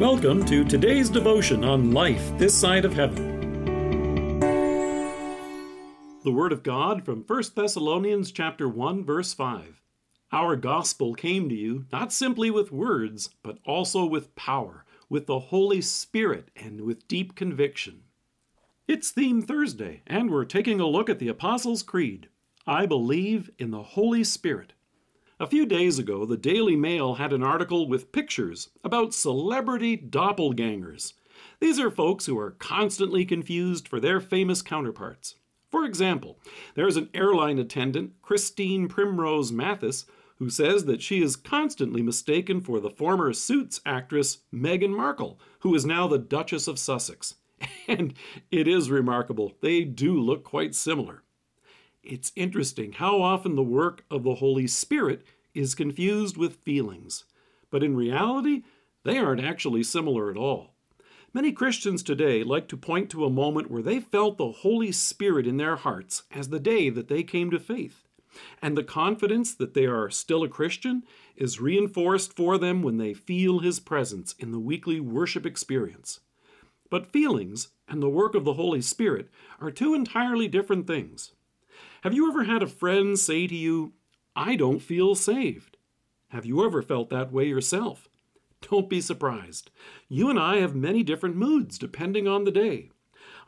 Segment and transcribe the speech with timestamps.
[0.00, 4.40] Welcome to today's devotion on life this side of heaven.
[6.24, 9.82] The word of God from 1 Thessalonians chapter 1 verse 5.
[10.32, 15.38] Our gospel came to you not simply with words, but also with power, with the
[15.38, 18.04] Holy Spirit, and with deep conviction.
[18.88, 22.30] It's Theme Thursday, and we're taking a look at the Apostles' Creed.
[22.66, 24.72] I believe in the Holy Spirit.
[25.40, 31.14] A few days ago, the Daily Mail had an article with pictures about celebrity doppelgangers.
[31.60, 35.36] These are folks who are constantly confused for their famous counterparts.
[35.70, 36.38] For example,
[36.74, 40.04] there's an airline attendant, Christine Primrose Mathis,
[40.36, 45.74] who says that she is constantly mistaken for the former Suits actress Meghan Markle, who
[45.74, 47.36] is now the Duchess of Sussex.
[47.88, 48.12] And
[48.50, 51.22] it is remarkable, they do look quite similar.
[52.02, 55.22] It's interesting how often the work of the Holy Spirit
[55.52, 57.24] is confused with feelings,
[57.70, 58.62] but in reality,
[59.04, 60.74] they aren't actually similar at all.
[61.34, 65.46] Many Christians today like to point to a moment where they felt the Holy Spirit
[65.46, 68.08] in their hearts as the day that they came to faith.
[68.62, 71.02] And the confidence that they are still a Christian
[71.36, 76.20] is reinforced for them when they feel His presence in the weekly worship experience.
[76.88, 79.28] But feelings and the work of the Holy Spirit
[79.60, 81.32] are two entirely different things.
[82.02, 83.92] Have you ever had a friend say to you,
[84.34, 85.76] I don't feel saved?
[86.28, 88.08] Have you ever felt that way yourself?
[88.70, 89.70] Don't be surprised.
[90.08, 92.90] You and I have many different moods depending on the day.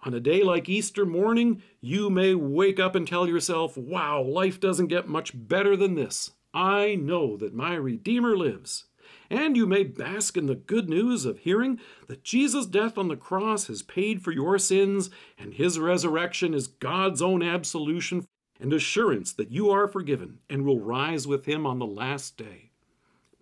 [0.04, 4.58] On a day like Easter morning, you may wake up and tell yourself, Wow, life
[4.58, 6.32] doesn't get much better than this.
[6.52, 8.86] I know that my Redeemer lives.
[9.30, 13.16] And you may bask in the good news of hearing that Jesus' death on the
[13.16, 18.26] cross has paid for your sins and his resurrection is God's own absolution
[18.60, 22.70] and assurance that you are forgiven and will rise with him on the last day.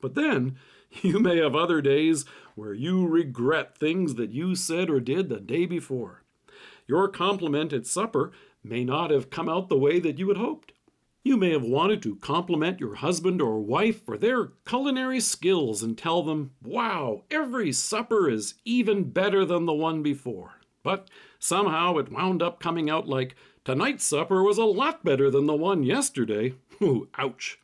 [0.01, 0.57] But then,
[1.03, 2.25] you may have other days
[2.55, 6.23] where you regret things that you said or did the day before.
[6.87, 8.33] Your compliment at supper
[8.65, 10.73] may not have come out the way that you had hoped.
[11.23, 15.97] You may have wanted to compliment your husband or wife for their culinary skills and
[15.97, 20.61] tell them, wow, every supper is even better than the one before.
[20.83, 21.09] But
[21.39, 23.37] somehow it wound up coming out like,
[23.67, 26.55] Tonight's supper was a lot better than the one yesterday.
[26.83, 27.59] Ooh, ouch.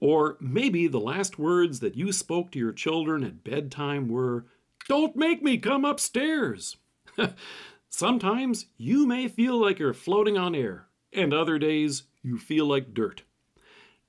[0.00, 4.46] Or maybe the last words that you spoke to your children at bedtime were,
[4.88, 6.76] Don't make me come upstairs.
[7.88, 12.94] Sometimes you may feel like you're floating on air, and other days you feel like
[12.94, 13.22] dirt.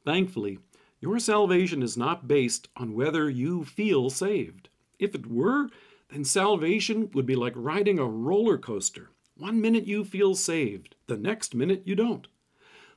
[0.03, 0.59] Thankfully,
[0.99, 4.69] your salvation is not based on whether you feel saved.
[4.97, 5.69] If it were,
[6.09, 9.09] then salvation would be like riding a roller coaster.
[9.35, 12.27] One minute you feel saved, the next minute you don't.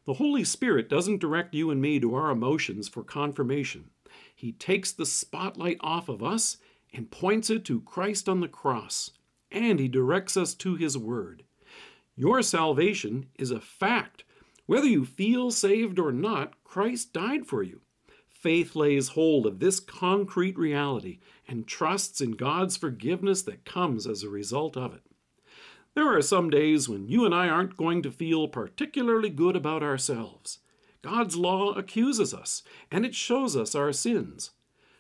[0.05, 3.91] The Holy Spirit doesn't direct you and me to our emotions for confirmation.
[4.35, 6.57] He takes the spotlight off of us
[6.93, 9.13] and points it to Christ on the cross,
[9.53, 11.45] and He directs us to His Word.
[12.17, 14.25] Your salvation is a fact.
[14.67, 17.81] Whether you feel saved or not, Christ died for you.
[18.29, 24.23] Faith lays hold of this concrete reality and trusts in God's forgiveness that comes as
[24.23, 25.03] a result of it.
[25.95, 29.83] There are some days when you and I aren't going to feel particularly good about
[29.83, 30.59] ourselves.
[31.03, 34.51] God's law accuses us, and it shows us our sins.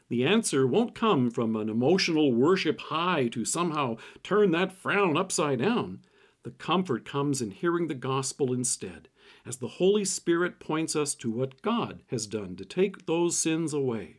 [0.09, 5.61] The answer won't come from an emotional worship high to somehow turn that frown upside
[5.61, 6.01] down.
[6.45, 9.09] The comfort comes in hearing the gospel instead,
[9.47, 13.73] as the Holy Spirit points us to what God has done to take those sins
[13.73, 14.17] away.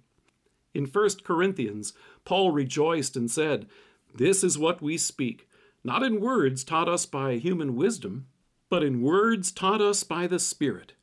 [0.73, 1.93] In 1 Corinthians,
[2.25, 3.67] Paul rejoiced and said,
[4.15, 5.47] This is what we speak
[5.83, 8.27] not in words taught us by human wisdom,
[8.69, 10.93] but in words taught us by the Spirit.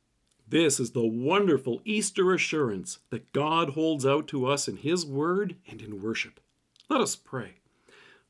[0.47, 5.55] This is the wonderful Easter assurance that God holds out to us in His Word
[5.67, 6.39] and in worship.
[6.89, 7.60] Let us pray.